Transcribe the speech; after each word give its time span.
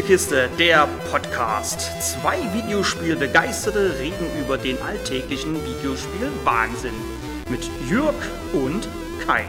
Spielekiste, 0.00 0.48
der 0.58 0.88
Podcast. 1.10 1.90
Zwei 2.00 2.38
Videospielbegeisterte 2.54 3.98
reden 3.98 4.26
über 4.42 4.56
den 4.56 4.80
alltäglichen 4.80 5.54
Videospiel-Wahnsinn. 5.54 6.94
Mit 7.50 7.68
Jürg 7.86 8.14
und 8.54 8.88
Kai. 9.26 9.44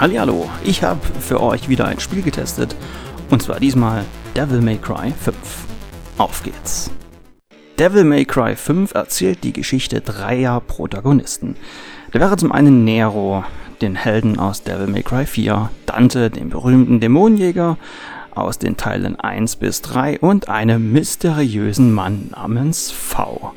Hallo, 0.00 0.50
ich 0.64 0.82
habe 0.82 1.00
für 1.20 1.40
euch 1.40 1.68
wieder 1.68 1.86
ein 1.86 2.00
Spiel 2.00 2.22
getestet. 2.22 2.74
Und 3.30 3.44
zwar 3.44 3.60
diesmal 3.60 4.04
Devil 4.34 4.60
May 4.60 4.78
Cry 4.78 5.12
5. 5.12 5.36
Auf 6.18 6.42
geht's. 6.42 6.90
Devil 7.78 8.02
May 8.02 8.24
Cry 8.24 8.56
5 8.56 8.92
erzählt 8.94 9.44
die 9.44 9.52
Geschichte 9.52 10.00
dreier 10.00 10.60
Protagonisten. 10.60 11.56
Da 12.14 12.20
wäre 12.20 12.36
zum 12.36 12.52
einen 12.52 12.84
Nero, 12.84 13.42
den 13.80 13.96
Helden 13.96 14.38
aus 14.38 14.62
Devil 14.62 14.86
May 14.86 15.02
Cry 15.02 15.26
4, 15.26 15.68
Dante, 15.84 16.30
den 16.30 16.48
berühmten 16.48 17.00
Dämonenjäger 17.00 17.76
aus 18.30 18.60
den 18.60 18.76
Teilen 18.76 19.18
1 19.18 19.56
bis 19.56 19.82
3 19.82 20.20
und 20.20 20.48
einem 20.48 20.92
mysteriösen 20.92 21.92
Mann 21.92 22.28
namens 22.30 22.92
V. 22.92 23.52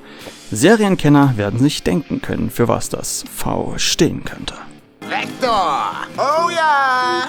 Serienkenner 0.49 1.37
werden 1.37 1.59
sich 1.59 1.83
denken 1.83 2.19
können, 2.23 2.49
für 2.49 2.67
was 2.67 2.89
das 2.89 3.25
V 3.31 3.75
stehen 3.77 4.23
könnte. 4.25 4.55
Vector! 5.01 5.91
Oh 6.17 6.49
ja! 6.49 7.27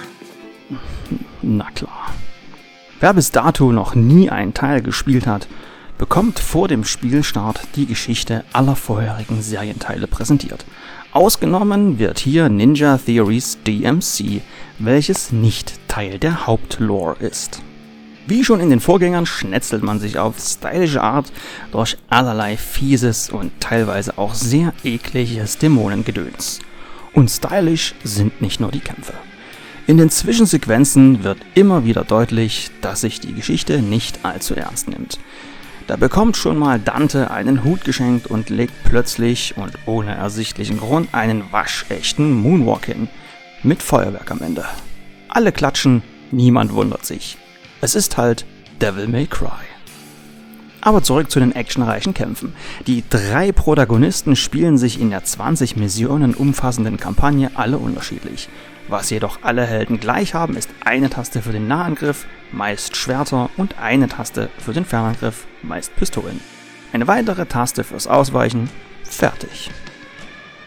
Na 1.43 1.67
klar. 1.75 2.07
Wer 3.01 3.13
bis 3.13 3.33
dato 3.33 3.71
noch 3.71 3.95
nie 3.95 4.31
einen 4.31 4.55
Teil 4.55 4.81
gespielt 4.81 5.27
hat, 5.27 5.47
bekommt 5.99 6.39
vor 6.39 6.69
dem 6.69 6.85
Spielstart 6.85 7.61
die 7.75 7.85
Geschichte 7.85 8.45
aller 8.55 8.77
vorherigen 8.77 9.43
Serienteile 9.43 10.07
präsentiert. 10.07 10.65
Ausgenommen 11.13 11.99
wird 11.99 12.19
hier 12.19 12.51
Ninja 12.51 12.99
Theories 12.99 13.57
DMC, 13.67 14.43
welches 14.79 15.33
nicht 15.33 15.81
Teil 15.89 16.19
der 16.19 16.47
Hauptlore 16.47 17.17
ist. 17.21 17.63
Wie 18.27 18.45
schon 18.45 18.61
in 18.61 18.69
den 18.69 18.81
Vorgängern 18.81 19.25
schnetzelt 19.25 19.83
man 19.83 20.01
sich 20.01 20.19
auf 20.19 20.39
stylische 20.39 21.03
Art 21.03 21.33
durch 21.73 21.97
allerlei 22.11 22.59
fieses 22.59 23.31
und 23.31 23.53
teilweise 23.59 24.19
auch 24.19 24.35
sehr 24.35 24.75
ekliges 24.85 25.57
Dämonengedöns. 25.57 26.61
Und 27.15 27.31
stylisch 27.31 27.95
sind 28.05 28.43
nicht 28.43 28.61
nur 28.61 28.71
die 28.71 28.81
Kämpfe. 28.81 29.15
In 29.87 29.97
den 29.97 30.11
Zwischensequenzen 30.11 31.25
wird 31.25 31.39
immer 31.55 31.87
wieder 31.87 32.05
deutlich, 32.05 32.71
dass 32.83 33.01
sich 33.01 33.21
die 33.21 33.33
Geschichte 33.33 33.81
nicht 33.81 34.27
allzu 34.27 34.55
ernst 34.55 34.91
nimmt. 34.91 35.19
Da 35.89 35.97
bekommt 35.97 36.37
schon 36.37 36.59
mal 36.59 36.79
Dante 36.79 37.31
einen 37.31 37.65
Hut 37.65 37.83
geschenkt 37.83 38.27
und 38.27 38.51
legt 38.51 38.75
plötzlich 38.85 39.57
und 39.57 39.73
ohne 39.87 40.15
ersichtlichen 40.15 40.79
Grund 40.79 41.09
einen 41.15 41.51
waschechten 41.51 42.31
Moonwalk 42.31 42.85
hin. 42.85 43.09
Mit 43.63 43.83
Feuerwerk 43.83 44.31
am 44.31 44.43
Ende. 44.43 44.67
Alle 45.31 45.51
klatschen, 45.51 46.03
niemand 46.31 46.75
wundert 46.75 47.07
sich. 47.07 47.39
Es 47.81 47.95
ist 47.95 48.19
halt 48.19 48.45
Devil 48.83 49.09
May 49.09 49.27
Cry. 49.27 49.49
Aber 50.83 51.03
zurück 51.03 51.31
zu 51.31 51.41
den 51.41 51.55
actionreichen 51.55 52.13
Kämpfen. 52.13 52.53
Die 52.87 53.03
drei 53.09 53.51
Protagonisten 53.51 54.37
spielen 54.37 54.77
sich 54.77 55.01
in 55.01 55.09
der 55.09 55.25
20 55.25 55.77
Missionen 55.77 56.35
umfassenden 56.35 56.99
Kampagne 56.99 57.51
alle 57.55 57.79
unterschiedlich. 57.79 58.51
Was 58.89 59.09
jedoch 59.09 59.39
alle 59.43 59.65
Helden 59.65 59.99
gleich 59.99 60.35
haben, 60.35 60.55
ist 60.55 60.69
eine 60.85 61.09
Taste 61.09 61.41
für 61.41 61.53
den 61.53 61.67
Nahangriff, 61.67 62.27
meist 62.53 62.88
Schwerter 62.99 63.51
und 63.57 63.79
eine 63.79 64.09
Taste 64.09 64.51
für 64.59 64.73
den 64.73 64.85
Fernangriff, 64.85 65.47
meist 65.63 65.95
Pistolen. 65.97 66.41
Eine 66.93 67.07
weitere 67.07 67.47
Taste 67.47 67.85
fürs 67.85 68.07
Ausweichen, 68.07 68.69
fertig. 69.05 69.71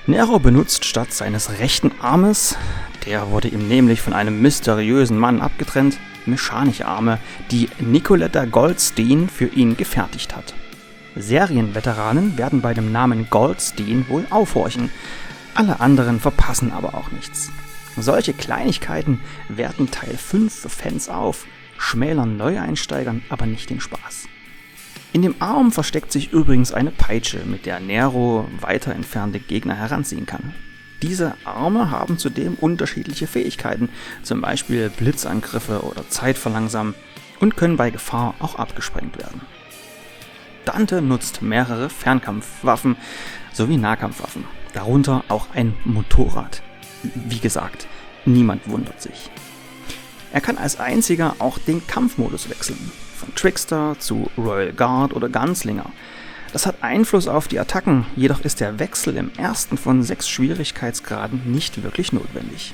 Nero 0.08 0.40
benutzt 0.40 0.86
statt 0.86 1.14
seines 1.14 1.60
rechten 1.60 1.92
Armes, 2.00 2.58
der 3.06 3.30
wurde 3.30 3.50
ihm 3.50 3.67
nämlich 3.67 4.02
von 4.02 4.14
einem 4.14 4.42
mysteriösen 4.42 5.17
Mann 5.17 5.42
abgetrennt, 5.42 6.00
mechanische 6.26 6.88
Arme, 6.88 7.20
die 7.52 7.70
Nicoletta 7.80 8.45
Goldstein 8.45 9.30
für 9.30 9.48
ihn 9.48 9.78
gefertigt 9.78 10.36
hat. 10.36 10.54
Serienveteranen 11.16 12.38
werden 12.38 12.61
bei 12.61 12.73
dem 12.73 12.92
Namen 12.92 13.28
Goldstein 13.30 14.05
wohl 14.08 14.26
aufhorchen, 14.30 14.89
alle 15.54 15.80
anderen 15.82 16.20
verpassen 16.20 16.72
aber 16.72 16.95
auch 16.95 17.11
nichts. 17.11 17.52
Solche 17.98 18.34
Kleinigkeiten 18.34 19.20
werten 19.50 19.92
Teil 19.92 20.16
5 20.16 20.54
für 20.54 20.70
Fans 20.70 21.10
auf, 21.10 21.45
schmälern 21.81 22.37
Neueinsteigern 22.37 23.23
aber 23.30 23.47
nicht 23.47 23.69
den 23.69 23.81
Spaß. 23.81 24.27
In 25.14 25.23
dem 25.23 25.36
Arm 25.39 25.71
versteckt 25.71 26.11
sich 26.11 26.31
übrigens 26.31 26.71
eine 26.71 26.92
Peitsche, 26.92 27.39
mit 27.45 27.65
der 27.65 27.80
Nero 27.80 28.47
weiter 28.61 28.93
entfernte 28.93 29.39
Gegner 29.39 29.75
heranziehen 29.75 30.25
kann. 30.25 30.53
Diese 31.02 31.33
Arme 31.43 31.89
haben 31.89 32.17
zudem 32.17 32.53
unterschiedliche 32.53 33.27
Fähigkeiten, 33.27 33.89
zum 34.23 34.39
Beispiel 34.39 34.89
Blitzangriffe 34.89 35.81
oder 35.81 36.08
Zeitverlangsamen 36.08 36.93
und 37.39 37.58
können 37.58 37.75
bei 37.75 37.89
Gefahr 37.89 38.36
auch 38.39 38.55
abgesprengt 38.55 39.17
werden. 39.17 39.42
Dante 40.63 41.02
nutzt 41.02 41.42
mehrere 41.42 41.89
Fernkampfwaffen 41.89 42.95
sowie 43.52 43.77
Nahkampfwaffen, 43.77 44.45
darunter 44.73 45.23
auch 45.27 45.48
ein 45.55 45.73
Motorrad. 45.83 46.61
Wie 47.02 47.39
gesagt, 47.39 47.87
niemand 48.25 48.69
wundert 48.69 49.02
sich. 49.02 49.31
Er 50.33 50.42
kann 50.42 50.58
als 50.58 50.80
einziger 50.80 51.36
auch 51.39 51.58
den 51.58 51.86
Kampfmodus 51.87 52.49
wechseln, 52.49 52.92
von 53.17 53.33
Trickster 53.36 53.95
zu 53.99 54.30
Royal 54.37 54.71
Guard 54.71 55.14
oder 55.14 55.30
Gunslinger. 55.30 55.92
Das 56.53 56.65
hat 56.65 56.81
Einfluss 56.81 57.27
auf 57.27 57.47
die 57.47 57.59
Attacken, 57.59 58.05
jedoch 58.15 58.42
ist 58.42 58.59
der 58.59 58.80
Wechsel 58.80 59.15
im 59.17 59.31
ersten 59.37 59.77
von 59.77 60.03
sechs 60.03 60.27
Schwierigkeitsgraden 60.30 61.52
nicht 61.52 61.83
wirklich 61.83 62.11
notwendig. 62.11 62.73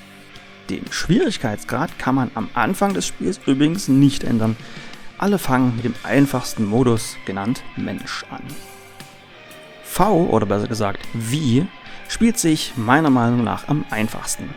Den 0.70 0.84
Schwierigkeitsgrad 0.92 1.98
kann 1.98 2.16
man 2.16 2.32
am 2.36 2.50
Anfang 2.54 2.94
des 2.94 3.08
Spiels 3.08 3.40
übrigens 3.46 3.88
nicht 3.88 4.24
ändern. 4.24 4.58
Alle 5.18 5.40
fangen 5.40 5.76
mit 5.76 5.86
dem 5.86 5.96
einfachsten 6.04 6.66
Modus, 6.66 7.18
genannt 7.26 7.64
Mensch, 7.76 8.26
an. 8.30 8.44
V, 9.84 10.28
oder 10.30 10.46
besser 10.46 10.68
gesagt 10.68 11.00
V, 11.14 11.66
spielt 12.08 12.38
sich 12.38 12.74
meiner 12.76 13.10
Meinung 13.10 13.44
nach 13.44 13.68
am 13.68 13.86
einfachsten. 13.90 14.50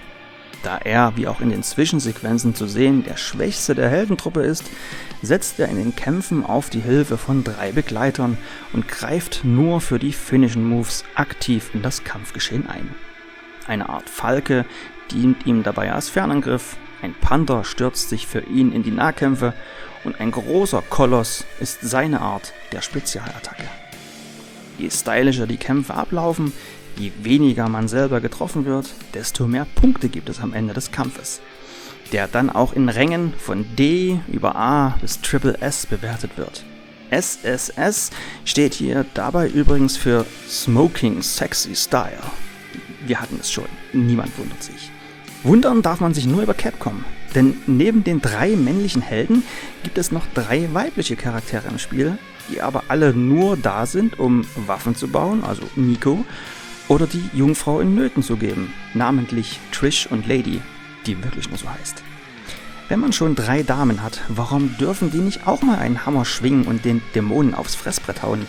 Da 0.62 0.76
er, 0.78 1.16
wie 1.16 1.26
auch 1.26 1.41
in 1.41 1.48
den 1.48 1.62
Zwischensequenzen 1.62 2.54
zu 2.54 2.66
sehen, 2.66 3.03
der 3.03 3.16
schwächste 3.16 3.75
der 3.75 3.88
Heldentruppe 3.88 4.43
ist, 4.43 4.65
setzt 5.22 5.59
er 5.59 5.69
in 5.69 5.76
den 5.76 5.97
Kämpfen 5.97 6.44
auf 6.44 6.69
die 6.69 6.81
Hilfe 6.81 7.16
von 7.16 7.44
drei 7.44 7.72
Begleitern 7.72 8.37
und 8.72 8.88
greift 8.88 9.43
nur 9.44 9.81
für 9.81 9.98
die 9.98 10.12
finnischen 10.12 10.69
Moves 10.69 11.04
aktiv 11.15 11.71
in 11.72 11.82
das 11.82 12.04
Kampfgeschehen 12.04 12.69
ein. 12.69 12.94
Eine 13.66 13.88
Art 13.88 14.10
Falke 14.10 14.66
dient 15.10 15.47
ihm 15.47 15.62
dabei 15.62 15.93
als 15.93 16.09
Fernangriff, 16.09 16.77
ein 17.03 17.15
Panther 17.15 17.65
stürzt 17.65 18.10
sich 18.10 18.27
für 18.27 18.41
ihn 18.41 18.72
in 18.72 18.82
die 18.82 18.91
Nahkämpfe 18.91 19.54
und 20.04 20.21
ein 20.21 20.31
großer 20.31 20.82
Koloss 20.82 21.47
ist 21.60 21.81
seine 21.81 22.21
Art 22.21 22.53
der 22.72 22.82
Spezialattacke. 22.82 23.65
Je 24.78 24.91
stylischer 24.91 25.47
die 25.47 25.56
Kämpfe 25.56 25.94
ablaufen, 25.94 26.53
Je 26.96 27.12
weniger 27.22 27.68
man 27.68 27.88
selber 27.88 28.20
getroffen 28.20 28.64
wird, 28.64 28.92
desto 29.14 29.46
mehr 29.46 29.66
Punkte 29.74 30.08
gibt 30.08 30.28
es 30.28 30.40
am 30.40 30.52
Ende 30.52 30.74
des 30.74 30.92
Kampfes, 30.92 31.40
der 32.12 32.28
dann 32.28 32.50
auch 32.50 32.72
in 32.72 32.88
Rängen 32.88 33.32
von 33.38 33.64
D 33.76 34.20
über 34.28 34.56
A 34.56 34.96
bis 35.00 35.20
Triple 35.20 35.58
S 35.60 35.86
bewertet 35.86 36.36
wird. 36.36 36.64
SSS 37.10 38.10
steht 38.44 38.74
hier 38.74 39.04
dabei 39.14 39.48
übrigens 39.48 39.96
für 39.96 40.24
Smoking 40.48 41.22
Sexy 41.22 41.74
Style. 41.74 42.22
Wir 43.06 43.20
hatten 43.20 43.38
es 43.40 43.50
schon, 43.50 43.64
niemand 43.92 44.36
wundert 44.38 44.62
sich. 44.62 44.90
Wundern 45.42 45.82
darf 45.82 46.00
man 46.00 46.14
sich 46.14 46.26
nur 46.26 46.42
über 46.42 46.54
Capcom, 46.54 47.04
denn 47.34 47.56
neben 47.66 48.04
den 48.04 48.20
drei 48.20 48.56
männlichen 48.56 49.02
Helden 49.02 49.42
gibt 49.82 49.98
es 49.98 50.12
noch 50.12 50.26
drei 50.34 50.68
weibliche 50.72 51.16
Charaktere 51.16 51.68
im 51.68 51.78
Spiel, 51.78 52.18
die 52.50 52.60
aber 52.60 52.84
alle 52.88 53.14
nur 53.14 53.56
da 53.56 53.86
sind, 53.86 54.18
um 54.18 54.44
Waffen 54.54 54.94
zu 54.94 55.09
bauen, 55.09 55.42
also 55.42 55.62
Nico, 55.76 56.24
oder 56.91 57.07
die 57.07 57.31
Jungfrau 57.33 57.78
in 57.78 57.95
Nöten 57.95 58.21
zu 58.22 58.37
geben, 58.37 58.75
namentlich 58.95 59.60
Trish 59.71 60.09
und 60.10 60.27
Lady, 60.27 60.60
die 61.07 61.22
wirklich 61.22 61.48
nur 61.48 61.57
so 61.57 61.71
heißt. 61.71 62.03
Wenn 62.89 62.98
man 62.98 63.13
schon 63.13 63.37
drei 63.37 63.63
Damen 63.63 64.03
hat, 64.03 64.21
warum 64.27 64.77
dürfen 64.77 65.13
die 65.13 65.19
nicht 65.19 65.47
auch 65.47 65.63
mal 65.63 65.78
einen 65.78 66.04
Hammer 66.04 66.25
schwingen 66.25 66.65
und 66.65 66.84
den 66.84 67.01
Dämonen 67.15 67.54
aufs 67.54 67.77
Fressbrett 67.77 68.25
hauen? 68.25 68.45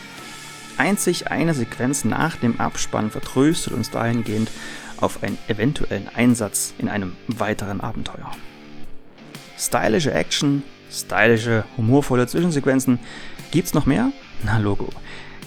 Einzig 0.77 1.29
eine 1.29 1.53
Sequenz 1.53 2.03
nach 2.03 2.35
dem 2.35 2.59
Abspann 2.59 3.11
vertröstet 3.11 3.73
uns 3.73 3.91
dahingehend 3.91 4.49
auf 4.99 5.21
einen 5.21 5.37
eventuellen 5.47 6.09
Einsatz 6.15 6.73
in 6.79 6.89
einem 6.89 7.15
weiteren 7.27 7.79
Abenteuer. 7.79 8.31
Stylische 9.55 10.13
Action, 10.13 10.63
stylische, 10.91 11.63
humorvolle 11.77 12.25
Zwischensequenzen. 12.25 12.97
Gibt's 13.51 13.75
noch 13.75 13.85
mehr? 13.85 14.11
Na 14.43 14.57
Logo 14.57 14.89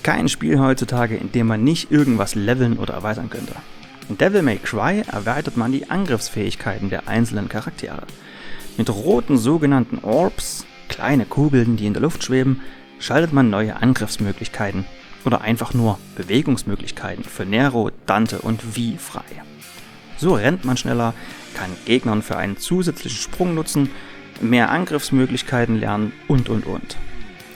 kein 0.04 0.28
Spiel 0.28 0.60
heutzutage, 0.60 1.16
in 1.16 1.32
dem 1.32 1.48
man 1.48 1.64
nicht 1.64 1.90
irgendwas 1.90 2.36
leveln 2.36 2.78
oder 2.78 2.94
erweitern 2.94 3.30
könnte. 3.30 3.56
In 4.08 4.18
Devil 4.18 4.42
May 4.42 4.58
Cry 4.58 5.02
erweitert 5.10 5.56
man 5.56 5.72
die 5.72 5.90
Angriffsfähigkeiten 5.90 6.90
der 6.90 7.08
einzelnen 7.08 7.48
Charaktere. 7.48 8.02
Mit 8.76 8.90
roten 8.90 9.38
sogenannten 9.38 9.98
Orbs, 10.02 10.66
kleine 10.88 11.24
Kugeln, 11.24 11.76
die 11.76 11.86
in 11.86 11.94
der 11.94 12.02
Luft 12.02 12.22
schweben, 12.22 12.60
schaltet 12.98 13.32
man 13.32 13.48
neue 13.48 13.76
Angriffsmöglichkeiten 13.76 14.84
oder 15.24 15.40
einfach 15.40 15.72
nur 15.72 15.98
Bewegungsmöglichkeiten 16.16 17.24
für 17.24 17.46
Nero, 17.46 17.90
Dante 18.04 18.40
und 18.40 18.76
Vi 18.76 18.98
frei. 18.98 19.24
So 20.18 20.34
rennt 20.34 20.66
man 20.66 20.76
schneller, 20.76 21.14
kann 21.54 21.70
Gegnern 21.86 22.22
für 22.22 22.36
einen 22.36 22.58
zusätzlichen 22.58 23.18
Sprung 23.18 23.54
nutzen, 23.54 23.90
mehr 24.42 24.70
Angriffsmöglichkeiten 24.70 25.80
lernen 25.80 26.12
und 26.28 26.50
und 26.50 26.66
und. 26.66 26.98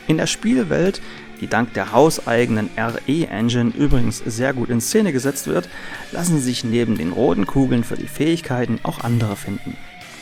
In 0.08 0.16
der 0.16 0.26
Spielwelt, 0.26 1.02
die 1.43 1.49
dank 1.49 1.75
der 1.75 1.93
hauseigenen 1.93 2.70
RE-Engine 2.78 3.72
übrigens 3.76 4.22
sehr 4.25 4.55
gut 4.55 4.70
in 4.70 4.81
Szene 4.81 5.12
gesetzt 5.12 5.46
wird, 5.46 5.69
lassen 6.12 6.40
sich 6.40 6.64
neben 6.64 6.96
den 6.96 7.12
roten 7.12 7.46
Kugeln 7.46 7.84
für 7.84 7.96
die 7.96 8.08
Fähigkeiten 8.08 8.81
auch 8.84 9.05
andere 9.05 9.37
finden. 9.37 9.76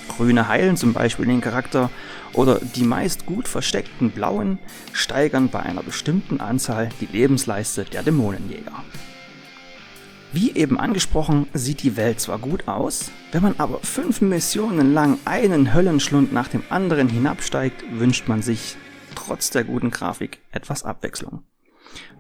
Grüne 0.09 0.49
heilen 0.49 0.77
zum 0.77 0.93
Beispiel 0.93 1.27
den 1.27 1.41
Charakter 1.41 1.91
oder 2.33 2.59
die 2.59 2.83
meist 2.83 3.27
gut 3.27 3.47
versteckten 3.47 4.11
blauen 4.11 4.59
steigern 4.93 5.51
bei 5.51 5.61
einer 5.61 5.85
bestimmten 5.85 6.41
Anzahl 6.41 6.89
die 7.01 7.07
Lebensleiste 7.07 7.85
der 7.85 8.03
Dämonenjäger. 8.03 8.83
Wie 10.33 10.53
eben 10.53 10.81
angesprochen, 10.81 11.47
sieht 11.55 11.85
die 11.85 11.97
Welt 11.97 12.21
zwar 12.21 12.39
gut 12.39 12.67
aus, 12.67 13.13
wenn 13.31 13.43
man 13.43 13.55
aber 13.59 13.79
fünf 13.83 14.21
Missionen 14.21 14.93
lang 14.93 15.19
einen 15.25 15.73
Höllenschlund 15.73 16.33
nach 16.33 16.49
dem 16.49 16.65
anderen 16.71 17.09
hinabsteigt, 17.09 17.85
wünscht 17.93 18.27
man 18.27 18.43
sich 18.43 18.77
trotz 19.17 19.51
der 19.51 19.65
guten 19.65 19.91
Grafik 19.91 20.39
etwas 20.53 20.85
Abwechslung. 20.85 21.43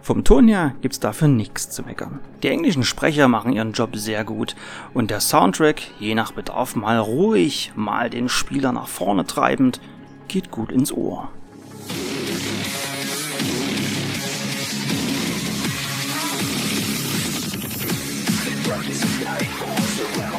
Vom 0.00 0.24
Ton 0.24 0.48
her 0.48 0.74
gibt's 0.80 1.00
dafür 1.00 1.28
nichts 1.28 1.70
zu 1.70 1.82
meckern. 1.82 2.20
Die 2.42 2.48
englischen 2.48 2.84
Sprecher 2.84 3.28
machen 3.28 3.52
ihren 3.52 3.72
Job 3.72 3.96
sehr 3.96 4.24
gut 4.24 4.56
und 4.94 5.10
der 5.10 5.20
Soundtrack, 5.20 5.82
je 6.00 6.14
nach 6.14 6.32
Bedarf 6.32 6.76
mal 6.76 6.98
ruhig, 6.98 7.72
mal 7.76 8.10
den 8.10 8.28
Spieler 8.28 8.72
nach 8.72 8.88
vorne 8.88 9.26
treibend, 9.26 9.80
geht 10.28 10.50
gut 10.50 10.72
ins 10.72 10.92
Ohr. 10.92 11.28
were 20.16 20.35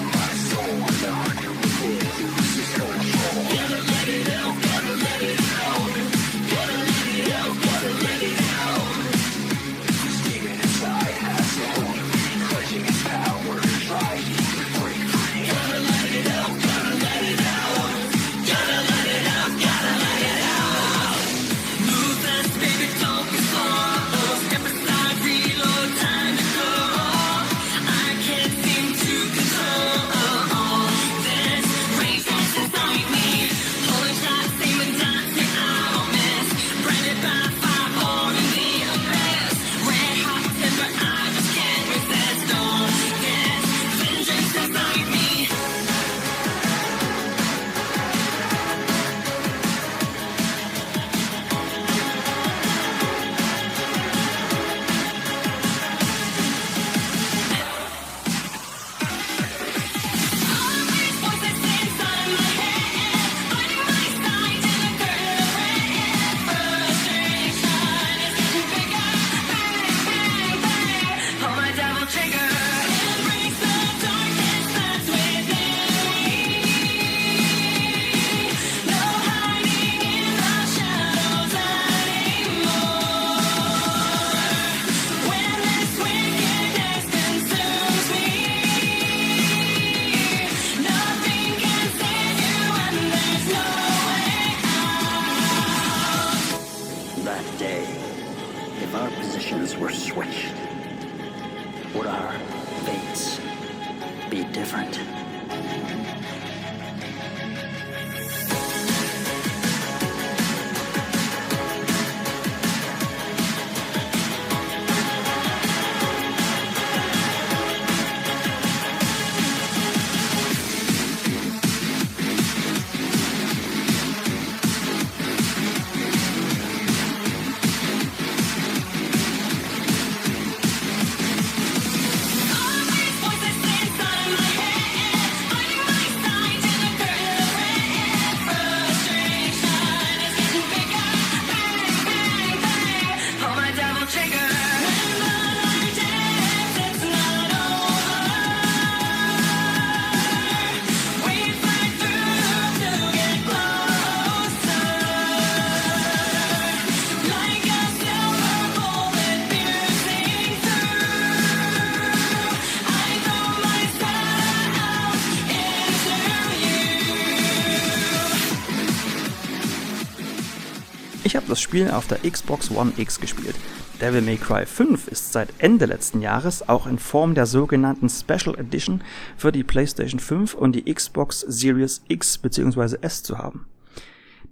Ich 171.27 171.35
habe 171.35 171.45
das 171.49 171.59
Spiel 171.59 171.91
auf 171.91 172.07
der 172.07 172.19
Xbox 172.19 172.71
One 172.71 172.93
X 172.95 173.19
gespielt. 173.19 173.57
Devil 173.99 174.21
May 174.21 174.37
Cry 174.37 174.65
5 174.65 175.09
ist 175.09 175.33
seit 175.33 175.49
Ende 175.57 175.85
letzten 175.85 176.21
Jahres 176.21 176.69
auch 176.69 176.87
in 176.87 176.97
Form 176.97 177.35
der 177.35 177.45
sogenannten 177.45 178.07
Special 178.07 178.57
Edition 178.57 179.03
für 179.35 179.51
die 179.51 179.65
PlayStation 179.65 180.21
5 180.21 180.53
und 180.53 180.71
die 180.71 180.85
Xbox 180.85 181.41
Series 181.41 182.01
X 182.07 182.37
bzw. 182.37 182.99
S 183.01 183.23
zu 183.23 183.39
haben. 183.39 183.67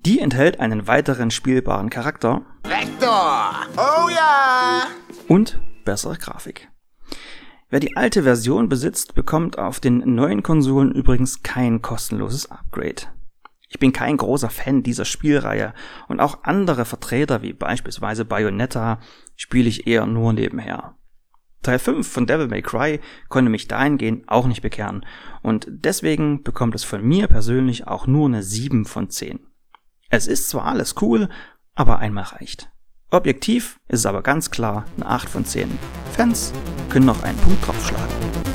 Die 0.05 0.19
enthält 0.19 0.59
einen 0.59 0.85
weiteren 0.85 1.31
spielbaren 1.31 1.89
Charakter 1.89 2.41
Vector! 2.63 3.55
Oh 3.77 4.09
ja! 4.09 4.87
und 5.29 5.61
bessere 5.85 6.17
Grafik. 6.17 6.67
Wer 7.69 7.79
die 7.79 7.95
alte 7.95 8.23
Version 8.23 8.67
besitzt, 8.67 9.15
bekommt 9.15 9.57
auf 9.57 9.79
den 9.79 9.99
neuen 10.13 10.43
Konsolen 10.43 10.91
übrigens 10.91 11.41
kein 11.41 11.81
kostenloses 11.81 12.51
Upgrade. 12.51 13.14
Ich 13.75 13.79
bin 13.79 13.91
kein 13.91 14.15
großer 14.15 14.49
Fan 14.49 14.83
dieser 14.83 15.03
Spielreihe 15.03 15.73
und 16.07 16.21
auch 16.21 16.45
andere 16.45 16.85
Vertreter 16.85 17.41
wie 17.41 17.51
beispielsweise 17.51 18.23
Bayonetta 18.23 19.01
spiele 19.35 19.67
ich 19.67 19.85
eher 19.85 20.05
nur 20.05 20.31
nebenher. 20.31 20.95
Teil 21.61 21.79
5 21.79 22.07
von 22.07 22.25
Devil 22.25 22.47
May 22.47 22.61
Cry 22.61 23.01
konnte 23.27 23.51
mich 23.51 23.67
dahingehend 23.67 24.29
auch 24.29 24.47
nicht 24.47 24.61
bekehren 24.61 25.05
und 25.41 25.67
deswegen 25.69 26.41
bekommt 26.41 26.73
es 26.73 26.85
von 26.85 27.03
mir 27.03 27.27
persönlich 27.27 27.85
auch 27.85 28.07
nur 28.07 28.29
eine 28.29 28.43
7 28.43 28.85
von 28.85 29.09
10. 29.09 29.41
Es 30.09 30.27
ist 30.27 30.47
zwar 30.47 30.67
alles 30.67 30.95
cool, 31.01 31.27
aber 31.73 31.99
einmal 31.99 32.23
reicht. 32.23 32.71
Objektiv 33.11 33.81
ist 33.89 33.99
es 33.99 34.05
aber 34.05 34.23
ganz 34.23 34.51
klar 34.51 34.85
eine 34.95 35.07
8 35.07 35.27
von 35.27 35.43
10. 35.43 35.69
Fans 36.13 36.53
können 36.89 37.07
noch 37.07 37.23
einen 37.23 37.37
Punkt 37.39 37.67
draufschlagen. 37.67 38.54